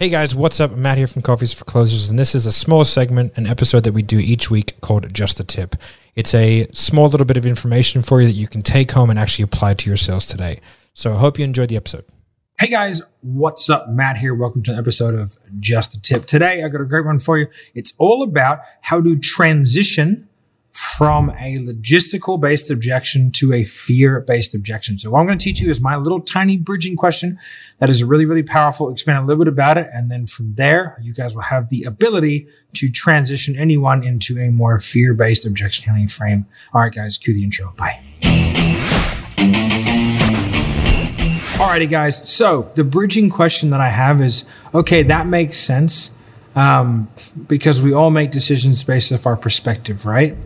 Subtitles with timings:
[0.00, 0.78] Hey guys, what's up?
[0.78, 3.92] Matt here from Coffees for Closers, and this is a small segment, an episode that
[3.92, 5.76] we do each week called Just a Tip.
[6.14, 9.18] It's a small little bit of information for you that you can take home and
[9.18, 10.62] actually apply to your sales today.
[10.94, 12.06] So I hope you enjoyed the episode.
[12.58, 13.90] Hey guys, what's up?
[13.90, 14.34] Matt here.
[14.34, 16.24] Welcome to an episode of Just a Tip.
[16.24, 17.48] Today I got a great one for you.
[17.74, 20.29] It's all about how to transition
[20.80, 24.96] from a logistical based objection to a fear based objection.
[24.98, 27.38] So what I'm going to teach you is my little tiny bridging question
[27.80, 28.90] that is really, really powerful.
[28.90, 29.90] Expand a little bit about it.
[29.92, 34.50] And then from there, you guys will have the ability to transition anyone into a
[34.50, 36.46] more fear based objection handling frame.
[36.72, 37.74] All right, guys, cue the intro.
[37.76, 38.00] Bye.
[41.60, 42.26] Alrighty, guys.
[42.26, 46.12] So the bridging question that I have is, okay, that makes sense
[46.54, 47.10] um,
[47.46, 50.36] because we all make decisions based off our perspective, right?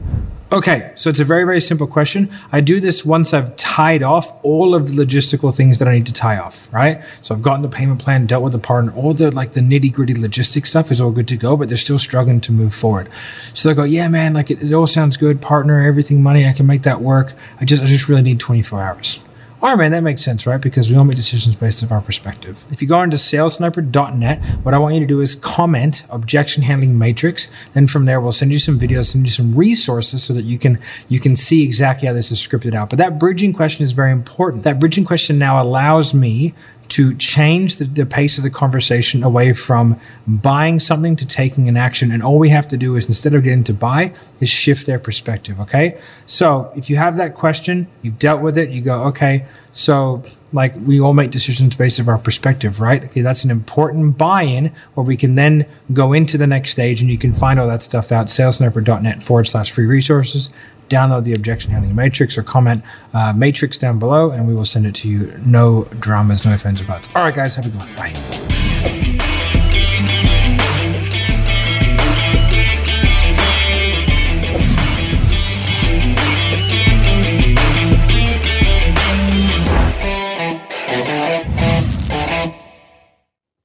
[0.52, 2.30] Okay, so it's a very, very simple question.
[2.52, 6.06] I do this once I've tied off all of the logistical things that I need
[6.06, 7.02] to tie off, right?
[7.22, 9.92] So I've gotten the payment plan, dealt with the partner, all the like the nitty
[9.92, 13.08] gritty logistic stuff is all good to go, but they're still struggling to move forward.
[13.52, 16.52] So they go, yeah, man, like it, it all sounds good, partner, everything, money, I
[16.52, 17.34] can make that work.
[17.60, 19.18] I just, I just really need 24 hours.
[19.64, 20.60] Man, that makes sense, right?
[20.60, 22.64] Because we all make decisions based on our perspective.
[22.70, 26.96] If you go into salesniper.net, what I want you to do is comment objection handling
[26.96, 27.48] matrix.
[27.72, 30.58] Then from there, we'll send you some videos, send you some resources so that you
[30.58, 32.90] can you can see exactly how this is scripted out.
[32.90, 34.62] But that bridging question is very important.
[34.62, 36.54] That bridging question now allows me
[36.88, 41.76] to change the, the, pace of the conversation away from buying something to taking an
[41.76, 42.12] action.
[42.12, 44.98] And all we have to do is instead of getting to buy is shift their
[44.98, 45.58] perspective.
[45.60, 45.98] Okay.
[46.26, 50.22] So if you have that question, you've dealt with it, you go, okay, so
[50.54, 53.04] like we all make decisions based on our perspective, right?
[53.04, 53.20] Okay.
[53.20, 57.18] That's an important buy-in where we can then go into the next stage and you
[57.18, 60.48] can find all that stuff out, salesniper.net forward slash free resources
[60.88, 64.86] download the objection handling matrix or comment uh, matrix down below and we will send
[64.86, 65.40] it to you.
[65.44, 67.08] No dramas, no offense or buts.
[67.14, 67.94] All right, guys, have a good one.
[67.96, 68.93] Bye.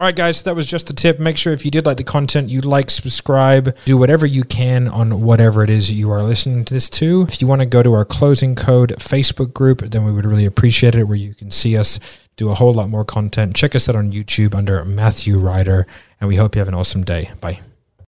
[0.01, 1.19] All right, guys, that was just a tip.
[1.19, 4.87] Make sure if you did like the content, you like, subscribe, do whatever you can
[4.87, 7.25] on whatever it is you are listening to this to.
[7.27, 10.45] If you want to go to our closing code Facebook group, then we would really
[10.45, 11.99] appreciate it, where you can see us
[12.37, 13.57] do a whole lot more content.
[13.57, 15.85] Check us out on YouTube under Matthew Ryder,
[16.21, 17.31] and we hope you have an awesome day.
[17.41, 17.59] Bye.